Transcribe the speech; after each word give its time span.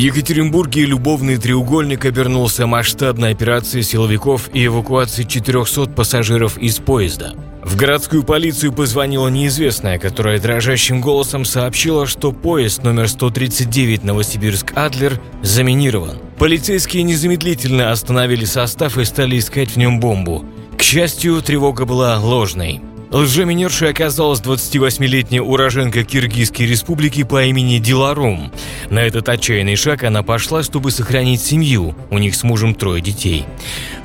Екатеринбурге 0.00 0.86
любовный 0.86 1.36
треугольник 1.36 2.06
обернулся 2.06 2.66
масштабной 2.66 3.32
операцией 3.32 3.82
силовиков 3.82 4.48
и 4.54 4.64
эвакуацией 4.64 5.28
400 5.28 5.90
пассажиров 5.90 6.56
из 6.56 6.78
поезда. 6.78 7.34
В 7.62 7.76
городскую 7.76 8.24
полицию 8.24 8.72
позвонила 8.72 9.28
неизвестная, 9.28 9.98
которая 9.98 10.40
дрожащим 10.40 11.02
голосом 11.02 11.44
сообщила, 11.44 12.06
что 12.06 12.32
поезд 12.32 12.82
номер 12.82 13.08
139 13.08 14.02
Новосибирск-Адлер 14.02 15.20
заминирован. 15.42 16.16
Полицейские 16.38 17.02
незамедлительно 17.02 17.92
остановили 17.92 18.46
состав 18.46 18.96
и 18.96 19.04
стали 19.04 19.38
искать 19.38 19.72
в 19.72 19.76
нем 19.76 20.00
бомбу. 20.00 20.46
К 20.78 20.82
счастью, 20.82 21.42
тревога 21.42 21.84
была 21.84 22.18
ложной. 22.18 22.80
Лжеминершей 23.10 23.90
оказалась 23.90 24.40
28-летняя 24.40 25.42
уроженка 25.42 26.04
Киргизской 26.04 26.66
республики 26.66 27.24
по 27.24 27.42
имени 27.42 27.78
Диларум. 27.78 28.52
На 28.88 29.00
этот 29.00 29.28
отчаянный 29.28 29.74
шаг 29.74 30.04
она 30.04 30.22
пошла, 30.22 30.62
чтобы 30.62 30.92
сохранить 30.92 31.42
семью. 31.42 31.96
У 32.10 32.18
них 32.18 32.36
с 32.36 32.44
мужем 32.44 32.72
трое 32.72 33.02
детей. 33.02 33.46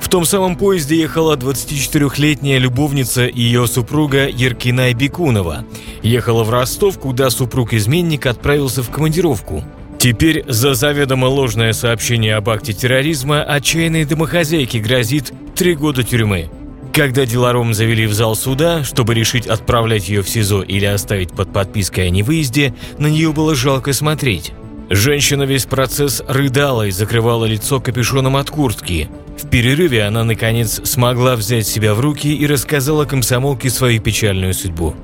В 0.02 0.10
том 0.10 0.26
самом 0.26 0.56
поезде 0.56 0.98
ехала 0.98 1.36
24-летняя 1.36 2.58
любовница 2.58 3.28
и 3.28 3.42
ее 3.42 3.68
супруга 3.68 4.28
Еркинай 4.28 4.94
Бекунова. 4.94 5.66
Ехала 6.02 6.44
в 6.44 6.50
Ростов, 6.50 6.98
куда 6.98 7.30
супруг-изменник 7.30 8.26
отправился 8.26 8.82
в 8.82 8.90
командировку. 8.90 9.64
Теперь 10.00 10.44
за 10.48 10.74
заведомо 10.74 11.26
ложное 11.26 11.74
сообщение 11.74 12.36
об 12.36 12.50
акте 12.50 12.74
терроризма 12.74 13.44
отчаянной 13.44 14.06
домохозяйке 14.06 14.80
грозит 14.80 15.32
три 15.56 15.76
года 15.76 16.04
тюрьмы. 16.04 16.50
Когда 16.96 17.26
Деларом 17.26 17.74
завели 17.74 18.06
в 18.06 18.14
зал 18.14 18.38
суда, 18.38 18.86
чтобы 18.86 19.16
решить, 19.16 19.48
отправлять 19.48 20.08
ее 20.08 20.22
в 20.22 20.30
СИЗО 20.30 20.62
или 20.62 20.86
оставить 20.86 21.32
под 21.32 21.52
подпиской 21.52 22.08
о 22.08 22.10
невыезде, 22.10 22.74
на 22.98 23.08
нее 23.08 23.34
было 23.34 23.54
жалко 23.54 23.92
смотреть. 23.92 24.54
Женщина 24.90 25.44
весь 25.44 25.66
процесс 25.66 26.24
рыдала 26.26 26.88
и 26.88 26.92
закрывала 26.92 27.44
лицо 27.44 27.82
капюшоном 27.82 28.38
от 28.38 28.50
куртки. 28.50 29.10
В 29.38 29.50
перерыве 29.50 30.04
она, 30.04 30.24
наконец, 30.24 30.80
смогла 30.86 31.36
взять 31.36 31.68
себя 31.68 31.96
в 31.96 32.00
руки 32.00 32.34
и 32.34 32.48
рассказала 32.48 33.04
комсомолке 33.04 33.70
свою 33.70 34.02
печальную 34.02 34.54
судьбу. 34.54 34.96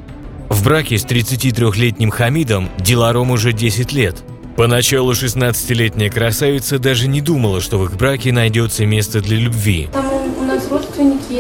В 0.48 0.64
браке 0.64 0.98
с 0.98 1.04
33-летним 1.04 2.10
Хамидом 2.10 2.70
Диларом 2.80 3.32
уже 3.32 3.52
10 3.52 3.92
лет. 3.92 4.16
Поначалу 4.56 5.12
16-летняя 5.12 6.10
красавица 6.10 6.80
даже 6.80 7.10
не 7.10 7.20
думала, 7.20 7.60
что 7.60 7.80
в 7.80 7.84
их 7.84 7.98
браке 7.98 8.32
найдется 8.32 8.86
место 8.86 9.20
для 9.20 9.36
любви. 9.36 9.90
Там 9.92 10.06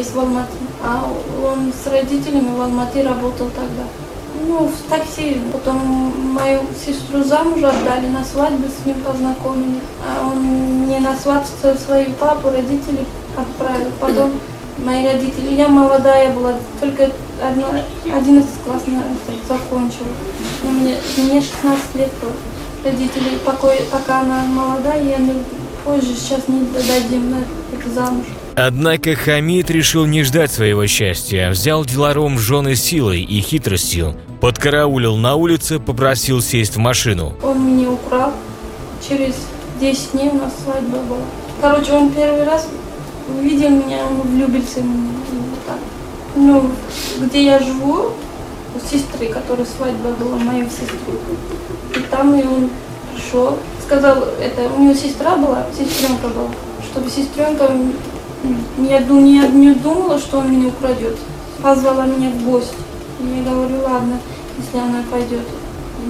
есть 0.01 0.13
в 0.15 0.19
Алмате, 0.19 0.57
а 0.83 1.07
он 1.43 1.71
с 1.71 1.87
родителями 1.87 2.55
в 2.55 2.61
Алмате 2.61 3.03
работал 3.03 3.49
тогда. 3.49 3.85
Ну, 4.47 4.67
в 4.67 4.89
такси. 4.89 5.37
Потом 5.53 5.77
мою 6.33 6.61
сестру 6.85 7.23
замуж 7.23 7.59
отдали, 7.63 8.07
на 8.07 8.25
свадьбу 8.25 8.67
с 8.67 8.85
ним 8.85 8.95
познакомились. 9.01 9.83
А 10.03 10.27
он 10.27 10.39
мне 10.39 10.99
на 10.99 11.15
свадьбу 11.15 11.47
свою 11.85 12.11
папу, 12.13 12.49
родителей 12.49 13.05
отправил. 13.37 13.91
Потом 13.99 14.31
мои 14.83 15.05
родители, 15.05 15.53
я 15.53 15.67
молодая 15.67 16.33
была, 16.33 16.55
только 16.79 17.11
одно, 17.41 17.67
11 18.05 18.49
класс 18.65 18.81
закончила. 19.47 20.07
Мне, 20.63 20.97
мне 21.17 21.41
16 21.41 21.95
лет 21.95 22.09
было. 22.21 22.33
Родители, 22.83 23.37
пока, 23.45 23.67
пока 23.91 24.21
она 24.21 24.43
молодая, 24.45 25.03
я 25.03 25.17
не 25.17 25.43
позже 25.85 26.15
сейчас 26.15 26.47
не 26.47 26.65
дадим 26.65 27.29
на 27.29 27.37
замуж. 27.93 28.25
Однако 28.55 29.15
Хамид 29.15 29.69
решил 29.69 30.05
не 30.05 30.23
ждать 30.23 30.51
своего 30.51 30.85
счастья, 30.85 31.49
взял 31.49 31.85
деларом 31.85 32.35
в 32.35 32.39
жены 32.39 32.75
силой 32.75 33.21
и 33.21 33.39
хитростью, 33.39 34.15
подкараулил 34.41 35.15
на 35.15 35.35
улице, 35.35 35.79
попросил 35.79 36.41
сесть 36.41 36.75
в 36.75 36.79
машину. 36.79 37.33
Он 37.41 37.65
меня 37.65 37.91
украл, 37.91 38.33
через 39.07 39.35
10 39.79 40.11
дней 40.11 40.29
у 40.29 40.35
нас 40.35 40.53
свадьба 40.63 40.97
была. 40.97 41.21
Короче, 41.61 41.93
он 41.93 42.11
первый 42.11 42.43
раз 42.43 42.67
увидел 43.29 43.69
меня, 43.69 44.05
он 44.05 44.21
влюбился 44.21 44.81
в 44.81 44.85
меня. 44.85 45.11
Так. 45.65 45.77
Ну, 46.35 46.71
где 47.19 47.45
я 47.45 47.59
живу, 47.59 48.11
у 48.75 48.79
сестры, 48.79 49.27
которая 49.27 49.65
свадьба 49.65 50.09
была, 50.19 50.37
моей 50.37 50.65
сестры. 50.65 50.97
И 51.95 51.99
там 52.09 52.35
и 52.35 52.43
он 52.43 52.69
пришел, 53.13 53.57
сказал, 53.85 54.23
это 54.39 54.69
у 54.75 54.81
него 54.81 54.93
сестра 54.93 55.35
была, 55.37 55.65
сестренка 55.77 56.27
была, 56.27 56.49
чтобы 56.91 57.09
сестренка 57.09 57.69
не, 58.77 58.99
не, 58.99 59.47
не 59.49 59.73
думала, 59.75 60.19
что 60.19 60.39
он 60.39 60.51
меня 60.51 60.67
украдет. 60.69 61.17
Позвала 61.61 62.05
меня 62.05 62.29
в 62.29 62.43
гости. 62.43 62.75
Я 63.19 63.43
говорю, 63.43 63.81
ладно, 63.83 64.19
если 64.57 64.77
она 64.77 65.03
пойдет. 65.11 65.45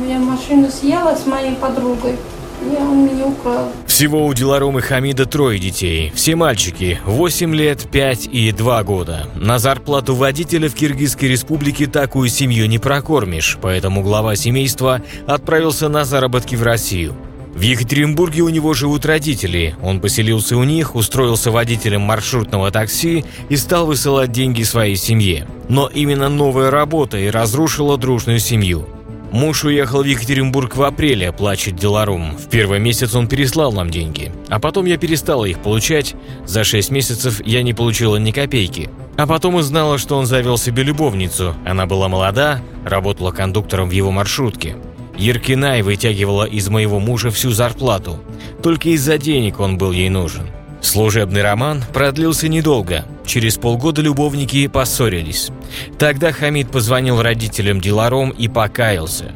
Я 0.08 0.20
машину 0.20 0.70
съела 0.72 1.16
с 1.16 1.26
моей 1.26 1.56
подругой. 1.56 2.16
И 2.62 2.76
он 2.76 3.06
меня 3.06 3.26
украл. 3.26 3.72
Всего 3.88 4.26
у 4.26 4.34
Диларомы 4.34 4.82
Хамида 4.82 5.26
трое 5.26 5.60
детей. 5.60 6.12
Все 6.16 6.36
мальчики. 6.36 7.00
8 7.06 7.56
лет, 7.56 7.88
5 7.92 8.28
и 8.32 8.52
2 8.52 8.84
года. 8.84 9.28
На 9.36 9.58
зарплату 9.58 10.16
водителя 10.16 10.70
в 10.70 10.76
Киргизской 10.76 11.28
республике 11.28 11.88
такую 11.88 12.30
семью 12.30 12.68
не 12.68 12.78
прокормишь, 12.78 13.58
поэтому 13.62 14.04
глава 14.04 14.36
семейства 14.36 15.02
отправился 15.26 15.90
на 15.90 16.06
заработки 16.06 16.56
в 16.56 16.62
Россию. 16.62 17.16
В 17.54 17.62
Екатеринбурге 17.62 18.42
у 18.42 18.50
него 18.50 18.74
живут 18.74 19.06
родители. 19.06 19.76
Он 19.84 20.00
поселился 20.00 20.56
у 20.58 20.64
них, 20.64 20.96
устроился 20.96 21.52
водителем 21.52 22.02
маршрутного 22.02 22.72
такси 22.72 23.26
и 23.50 23.58
стал 23.58 23.86
высылать 23.86 24.32
деньги 24.32 24.64
своей 24.64 24.96
семье. 24.96 25.48
Но 25.68 25.88
именно 25.88 26.30
новая 26.30 26.72
работа 26.72 27.18
и 27.18 27.30
разрушила 27.30 27.98
дружную 27.98 28.40
семью. 28.40 28.88
Муж 29.32 29.64
уехал 29.64 30.04
в 30.04 30.06
Екатеринбург 30.06 30.76
в 30.76 30.84
апреле, 30.84 31.32
плачет 31.32 31.78
Деларум. 31.78 32.36
В 32.36 32.50
первый 32.50 32.80
месяц 32.80 33.16
он 33.16 33.28
переслал 33.28 33.72
нам 33.72 33.90
деньги. 33.90 34.32
А 34.50 34.60
потом 34.60 34.86
я 34.86 34.98
перестала 34.98 35.46
их 35.46 35.60
получать. 35.60 36.16
За 36.46 36.66
шесть 36.66 36.92
месяцев 36.92 37.42
я 37.46 37.64
не 37.64 37.74
получила 37.74 38.18
ни 38.18 38.32
копейки. 38.32 38.90
А 39.18 39.28
потом 39.28 39.56
узнала, 39.56 39.98
что 39.98 40.18
он 40.18 40.26
завел 40.26 40.58
себе 40.58 40.84
любовницу. 40.84 41.54
Она 41.66 41.86
была 41.86 42.10
молода, 42.10 42.62
работала 42.86 43.32
кондуктором 43.32 43.88
в 43.88 43.94
его 43.94 44.12
маршрутке. 44.12 44.76
Еркинай 45.22 45.84
вытягивала 45.84 46.46
из 46.46 46.68
моего 46.70 47.00
мужа 47.00 47.30
всю 47.30 47.52
зарплату. 47.52 48.20
Только 48.64 48.90
из-за 48.90 49.20
денег 49.20 49.60
он 49.60 49.78
был 49.78 49.92
ей 49.92 50.10
нужен. 50.10 50.48
Служебный 50.82 51.44
роман 51.44 51.84
продлился 51.94 52.48
недолго. 52.48 53.06
Через 53.24 53.58
полгода 53.58 54.02
любовники 54.02 54.68
поссорились. 54.68 55.52
Тогда 56.00 56.32
Хамид 56.32 56.72
позвонил 56.72 57.22
родителям 57.22 57.80
Диларом 57.80 58.32
и 58.32 58.48
покаялся. 58.48 59.32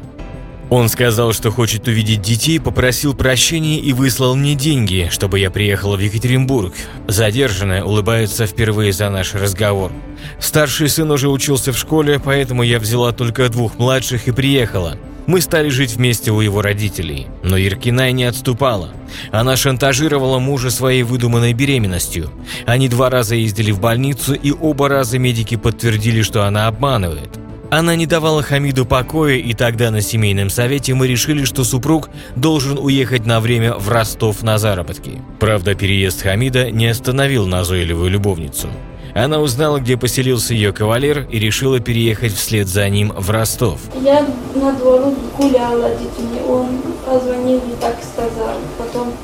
Он 0.70 0.88
сказал, 0.88 1.32
что 1.32 1.52
хочет 1.52 1.86
увидеть 1.86 2.20
детей, 2.20 2.58
попросил 2.58 3.14
прощения 3.14 3.78
и 3.78 3.92
выслал 3.92 4.34
мне 4.34 4.56
деньги, 4.56 5.08
чтобы 5.12 5.38
я 5.38 5.52
приехала 5.52 5.94
в 5.94 6.00
Екатеринбург. 6.00 6.74
Задержанная 7.06 7.84
улыбается 7.84 8.46
впервые 8.46 8.92
за 8.92 9.08
наш 9.08 9.34
разговор. 9.34 9.92
Старший 10.40 10.88
сын 10.88 11.08
уже 11.12 11.28
учился 11.28 11.72
в 11.72 11.78
школе, 11.78 12.18
поэтому 12.18 12.64
я 12.64 12.80
взяла 12.80 13.12
только 13.12 13.48
двух 13.48 13.78
младших 13.78 14.26
и 14.26 14.32
приехала. 14.32 14.98
Мы 15.26 15.40
стали 15.40 15.68
жить 15.68 15.96
вместе 15.96 16.30
у 16.30 16.40
его 16.40 16.62
родителей, 16.62 17.26
но 17.42 17.58
Иркинай 17.58 18.12
не 18.12 18.24
отступала. 18.24 18.90
Она 19.32 19.56
шантажировала 19.56 20.38
мужа 20.38 20.70
своей 20.70 21.02
выдуманной 21.02 21.52
беременностью. 21.52 22.30
Они 22.64 22.88
два 22.88 23.10
раза 23.10 23.34
ездили 23.34 23.72
в 23.72 23.80
больницу, 23.80 24.34
и 24.34 24.52
оба 24.52 24.88
раза 24.88 25.18
медики 25.18 25.56
подтвердили, 25.56 26.22
что 26.22 26.44
она 26.44 26.68
обманывает. 26.68 27.30
Она 27.70 27.96
не 27.96 28.06
давала 28.06 28.42
Хамиду 28.42 28.86
покоя, 28.86 29.36
и 29.36 29.52
тогда 29.52 29.90
на 29.90 30.00
семейном 30.00 30.50
совете 30.50 30.94
мы 30.94 31.08
решили, 31.08 31.44
что 31.44 31.64
супруг 31.64 32.10
должен 32.36 32.78
уехать 32.78 33.26
на 33.26 33.40
время 33.40 33.74
в 33.74 33.88
Ростов 33.88 34.42
на 34.42 34.58
заработки. 34.58 35.20
Правда, 35.40 35.74
переезд 35.74 36.22
Хамида 36.22 36.70
не 36.70 36.86
остановил 36.86 37.46
назойливую 37.46 38.10
любовницу. 38.10 38.68
Она 39.16 39.40
узнала, 39.40 39.78
где 39.78 39.96
поселился 39.96 40.52
ее 40.52 40.74
кавалер 40.74 41.26
и 41.30 41.38
решила 41.38 41.80
переехать 41.80 42.34
вслед 42.34 42.68
за 42.68 42.86
ним 42.90 43.14
в 43.16 43.30
Ростов. 43.30 43.80
Я 44.02 44.26
на 44.54 44.72
двору 44.74 45.14
гуляла 45.38 45.88
с 45.88 45.98
детьми, 45.98 46.38
он 46.46 46.66
позвонил 47.06 47.56
и 47.56 47.80
так 47.80 47.96
сказал. 48.02 48.56
Потом 48.76 49.14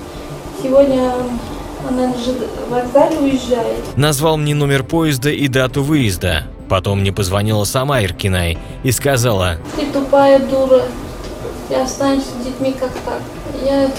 сегодня 0.62 1.12
она 1.86 2.10
в 2.10 2.70
вокзале 2.70 3.18
уезжает. 3.18 3.96
Назвал 3.96 4.38
мне 4.38 4.54
номер 4.54 4.82
поезда 4.82 5.28
и 5.28 5.46
дату 5.46 5.82
выезда. 5.82 6.44
Потом 6.70 7.00
мне 7.00 7.12
позвонила 7.12 7.64
сама 7.64 8.02
Иркинай 8.02 8.56
и 8.84 8.92
сказала 8.92 9.56
«Ты 9.76 9.84
тупая 9.92 10.38
дура, 10.38 10.84
ты 11.68 11.74
останешься 11.74 12.30
с 12.40 12.46
детьми 12.46 12.74
как 12.80 12.92
так». 13.04 13.20
Я 13.62 13.90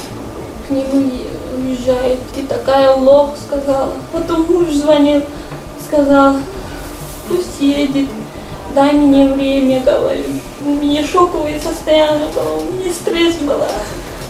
к 0.68 0.72
нему 0.72 1.12
уезжаю. 1.56 2.18
Ты 2.34 2.48
такая 2.48 2.96
лох, 2.96 3.36
сказала. 3.38 3.94
Потом 4.12 4.46
муж 4.50 4.69
звонил, 4.74 5.22
сказал, 5.94 6.38
пусть 7.28 7.62
едет, 7.62 8.10
дай 8.74 8.94
мне 8.94 9.31
время, 9.34 9.81
говорю. 9.81 10.24
У 10.66 10.69
меня 10.69 11.06
шоковое 11.06 11.60
состояние 11.60 12.30
было, 12.34 12.57
у 12.57 12.72
меня 12.72 12.92
стресс 12.92 13.36
было. 13.38 13.68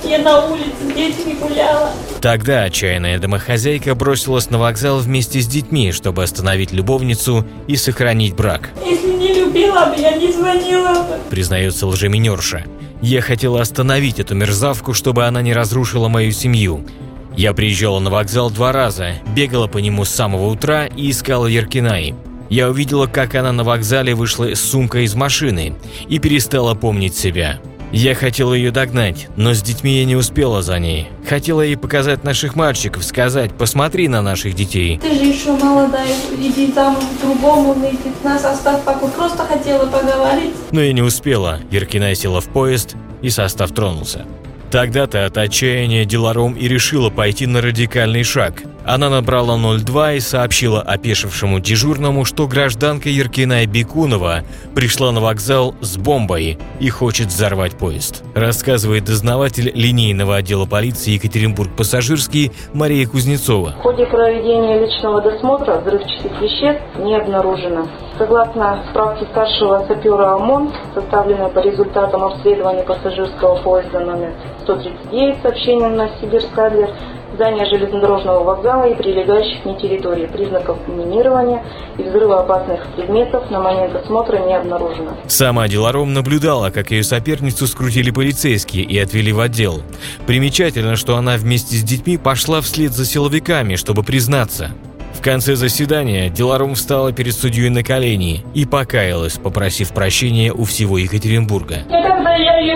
Я 0.04 0.19
на 0.19 0.48
улице 0.48 0.68
с 0.81 0.94
детьми 0.94 1.38
гуляла. 1.39 1.92
Тогда 2.19 2.63
отчаянная 2.63 3.19
домохозяйка 3.19 3.95
бросилась 3.95 4.50
на 4.50 4.57
вокзал 4.57 4.98
вместе 4.98 5.39
с 5.39 5.48
детьми, 5.48 5.94
чтобы 5.94 6.24
остановить 6.24 6.74
любовницу 6.74 7.45
и 7.68 7.77
сохранить 7.77 8.36
брак. 8.36 8.71
Если 8.86 9.13
не 9.13 9.33
любила 9.33 9.86
бы, 9.86 10.01
я 10.01 10.18
не 10.18 10.33
звонила 10.33 11.04
бы. 11.04 11.18
Признается 11.30 11.88
лжеминерша. 11.88 12.66
Я 13.01 13.21
хотела 13.21 13.62
остановить 13.62 14.19
эту 14.19 14.36
мерзавку, 14.36 14.94
чтобы 14.94 15.25
она 15.25 15.42
не 15.42 15.54
разрушила 15.54 16.09
мою 16.09 16.33
семью. 16.33 16.86
Я 17.35 17.53
приезжала 17.53 18.00
на 18.00 18.09
вокзал 18.09 18.51
два 18.51 18.71
раза, 18.71 19.13
бегала 19.35 19.68
по 19.68 19.80
нему 19.80 20.06
с 20.06 20.09
самого 20.09 20.47
утра 20.47 20.85
и 20.85 21.09
искала 21.09 21.47
Яркинаи. 21.47 22.15
Я 22.50 22.69
увидела, 22.69 23.07
как 23.07 23.33
она 23.33 23.51
на 23.51 23.63
вокзале 23.63 24.13
вышла 24.13 24.53
с 24.53 24.62
сумкой 24.62 25.06
из 25.06 25.15
машины 25.15 25.74
и 26.07 26.19
перестала 26.19 26.75
помнить 26.75 27.15
себя. 27.15 27.59
Я 27.91 28.15
хотела 28.15 28.56
ее 28.56 28.71
догнать, 28.71 29.27
но 29.35 29.53
с 29.53 29.62
детьми 29.62 30.00
я 30.00 30.06
не 30.06 30.15
успела 30.15 30.63
за 30.63 30.80
ней. 30.80 31.09
Хотела 31.27 31.62
ей 31.62 31.77
показать 31.77 32.24
наших 32.24 32.56
мальчиков, 32.56 33.03
сказать 33.03 33.53
«посмотри 33.53 34.07
на 34.07 34.24
наших 34.24 34.56
детей». 34.56 35.00
Ты 35.00 35.13
же 35.13 35.25
еще 35.25 35.51
молодая, 35.51 36.15
иди 36.39 36.74
замуж 36.74 37.03
другому 37.21 37.74
выйти. 37.74 38.12
Нас 38.24 38.44
оставь 38.45 38.83
пока. 38.83 39.07
Просто 39.07 39.45
хотела 39.45 39.85
поговорить. 39.85 40.53
Но 40.71 40.81
я 40.81 40.91
не 40.91 41.03
успела. 41.03 41.59
Еркина 41.69 42.15
села 42.15 42.41
в 42.41 42.47
поезд, 42.50 42.95
и 43.21 43.30
состав 43.30 43.71
тронулся. 43.71 44.25
Тогда-то 44.74 45.28
от 45.28 45.38
отчаяния 45.38 46.04
Деларом 46.04 46.56
и 46.56 46.68
решила 46.68 47.12
пойти 47.12 47.46
на 47.46 47.62
радикальный 47.62 48.24
шаг. 48.24 48.64
Она 48.85 49.09
набрала 49.09 49.57
02 49.57 50.13
и 50.13 50.19
сообщила 50.19 50.81
опешившему 50.81 51.59
дежурному, 51.59 52.25
что 52.25 52.47
гражданка 52.47 53.09
Еркиная 53.09 53.65
Бекунова 53.65 54.44
пришла 54.75 55.12
на 55.12 55.21
вокзал 55.21 55.74
с 55.80 55.97
бомбой 55.97 56.57
и 56.80 56.89
хочет 56.89 57.27
взорвать 57.27 57.77
поезд. 57.77 58.24
Рассказывает 58.35 59.06
дознаватель 59.06 59.71
линейного 59.74 60.35
отдела 60.35 60.65
полиции 60.65 61.12
Екатеринбург-Пассажирский 61.12 62.51
Мария 62.74 63.07
Кузнецова. 63.07 63.75
В 63.80 63.81
ходе 63.81 64.06
проведения 64.06 64.85
личного 64.85 65.21
досмотра 65.21 65.80
взрывчатых 65.80 66.41
веществ 66.41 66.83
не 67.00 67.15
обнаружено. 67.15 67.88
Согласно 68.18 68.83
справке 68.91 69.25
старшего 69.31 69.85
сапера 69.88 70.35
ОМОН, 70.35 70.71
составленной 70.94 71.50
по 71.50 71.59
результатам 71.59 72.24
обследования 72.24 72.83
пассажирского 72.83 73.62
поезда 73.63 74.01
номер 74.01 74.33
139 74.63 75.41
сообщением 75.41 75.95
на 75.95 76.09
Сибирск-Адлер, 76.19 76.89
здание 77.33 77.65
железнодорожного 77.65 78.44
вокзала 78.44 78.85
и 78.85 78.95
прилегающих 78.95 79.63
к 79.63 79.65
ней 79.65 79.77
территорий. 79.80 80.27
Признаков 80.27 80.77
минирования 80.88 81.63
и 81.97 82.03
взрывоопасных 82.03 82.85
предметов 82.95 83.50
на 83.51 83.59
момент 83.59 83.95
осмотра 83.95 84.38
не 84.39 84.56
обнаружено. 84.56 85.12
Сама 85.27 85.68
Деларом 85.68 86.13
наблюдала, 86.13 86.69
как 86.69 86.91
ее 86.91 87.03
соперницу 87.03 87.68
скрутили 87.68 88.12
полицейские 88.12 88.83
и 88.83 88.97
отвели 88.97 89.31
в 89.31 89.39
отдел. 89.39 89.81
Примечательно, 90.25 90.95
что 90.95 91.15
она 91.18 91.38
вместе 91.38 91.75
с 91.75 91.83
детьми 91.83 92.18
пошла 92.18 92.62
вслед 92.62 92.91
за 92.91 93.06
силовиками, 93.06 93.75
чтобы 93.75 94.03
признаться. 94.03 94.71
В 95.13 95.21
конце 95.21 95.56
заседания 95.56 96.30
Деларум 96.30 96.75
встала 96.75 97.13
перед 97.13 97.33
судьей 97.33 97.69
на 97.69 97.81
колени 97.81 98.44
и 98.53 98.65
покаялась, 98.65 99.38
попросив 99.38 99.94
прощения 99.94 100.51
у 100.51 100.65
всего 100.65 100.97
Екатеринбурга. 100.97 101.83
Когда 101.89 102.35
я 102.35 102.57
ее 102.57 102.75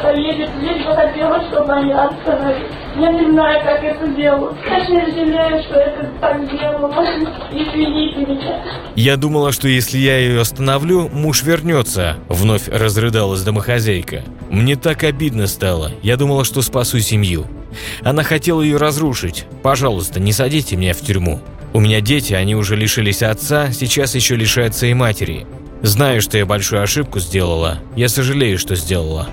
куда-то 0.00 0.18
едет, 0.18 0.50
лишь 0.60 0.84
бы 0.84 0.94
хотела, 0.94 1.42
чтобы 1.48 1.72
они 1.72 1.92
остановились. 1.92 2.70
Я 2.96 3.12
не 3.12 3.30
знаю, 3.30 3.60
как 3.64 3.84
это 3.84 4.08
делать. 4.08 4.56
Конечно, 4.64 5.14
жалею, 5.14 5.62
что 5.62 5.74
это 5.74 6.10
так 6.20 6.44
сделала. 6.44 6.92
Извините 7.52 8.32
меня. 8.32 8.64
«Я 8.96 9.16
думала, 9.16 9.52
что 9.52 9.68
если 9.68 9.98
я 9.98 10.18
ее 10.18 10.40
остановлю, 10.40 11.08
муж 11.08 11.42
вернется»,– 11.42 12.16
вновь 12.28 12.68
разрыдалась 12.68 13.42
домохозяйка. 13.42 14.22
«Мне 14.50 14.76
так 14.76 15.04
обидно 15.04 15.46
стало. 15.46 15.92
Я 16.02 16.16
думала, 16.16 16.44
что 16.44 16.62
спасу 16.62 16.98
семью. 17.00 17.46
Она 18.02 18.22
хотела 18.24 18.62
ее 18.62 18.76
разрушить. 18.76 19.46
Пожалуйста, 19.62 20.18
не 20.18 20.32
садите 20.32 20.76
меня 20.76 20.92
в 20.92 21.00
тюрьму. 21.00 21.40
У 21.72 21.78
меня 21.78 22.00
дети, 22.00 22.34
они 22.34 22.56
уже 22.56 22.74
лишились 22.74 23.22
отца, 23.22 23.70
сейчас 23.70 24.16
еще 24.16 24.34
лишаются 24.34 24.86
и 24.86 24.94
матери. 24.94 25.46
Знаю, 25.82 26.20
что 26.20 26.36
я 26.36 26.44
большую 26.44 26.82
ошибку 26.82 27.20
сделала. 27.20 27.78
Я 27.94 28.08
сожалею, 28.08 28.58
что 28.58 28.74
сделала. 28.74 29.28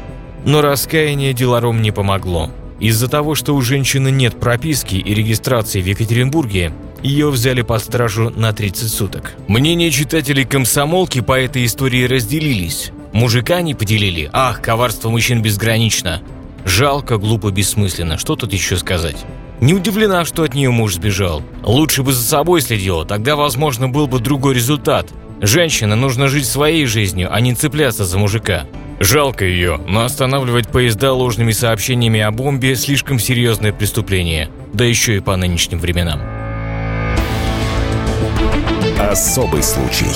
Но 0.48 0.62
раскаяние 0.62 1.34
Деларом 1.34 1.82
не 1.82 1.92
помогло. 1.92 2.50
Из-за 2.80 3.10
того, 3.10 3.36
что 3.36 3.54
у 3.54 3.62
женщины 3.62 4.12
нет 4.12 4.40
прописки 4.40 4.96
и 4.96 5.14
регистрации 5.14 5.82
в 5.82 5.86
Екатеринбурге, 5.86 6.72
ее 7.04 7.30
взяли 7.30 7.64
под 7.64 7.84
стражу 7.84 8.30
на 8.30 8.54
30 8.54 8.90
суток. 8.90 9.34
Мнения 9.50 9.92
читателей 9.92 10.46
комсомолки 10.46 11.20
по 11.20 11.38
этой 11.38 11.66
истории 11.66 12.06
разделились. 12.06 12.94
Мужика 13.12 13.60
не 13.60 13.76
поделили. 13.76 14.30
Ах, 14.32 14.62
коварство 14.62 15.10
мужчин 15.10 15.42
безгранично. 15.42 16.22
Жалко, 16.64 17.18
глупо, 17.18 17.52
бессмысленно. 17.52 18.18
Что 18.18 18.38
тут 18.38 18.54
еще 18.54 18.78
сказать? 18.78 19.18
Не 19.60 19.74
удивлена, 19.74 20.24
что 20.24 20.44
от 20.44 20.54
нее 20.54 20.72
муж 20.72 20.94
сбежал. 20.94 21.44
Лучше 21.62 22.04
бы 22.04 22.14
за 22.14 22.24
собой 22.24 22.62
следила, 22.62 23.04
тогда, 23.04 23.36
возможно, 23.36 23.90
был 23.90 24.08
бы 24.08 24.20
другой 24.20 24.54
результат. 24.54 25.10
Женщина 25.42 25.98
нужно 25.98 26.30
жить 26.30 26.46
своей 26.46 26.86
жизнью, 26.86 27.28
а 27.34 27.42
не 27.42 27.54
цепляться 27.54 28.06
за 28.06 28.18
мужика. 28.18 28.64
Жалко 29.00 29.46
ее, 29.46 29.80
но 29.88 30.06
останавливать 30.06 30.70
поезда 30.70 31.14
ложными 31.14 31.52
сообщениями 31.52 32.20
о 32.20 32.32
бомбе– 32.32 32.76
слишком 32.78 33.20
серьезное 33.20 33.72
преступление. 33.72 34.50
Да 34.74 34.86
еще 34.86 35.18
и 35.18 35.20
по 35.20 35.36
нынешним 35.36 35.80
временам. 35.80 36.22
Особый 39.00 39.62
случай. 39.62 40.08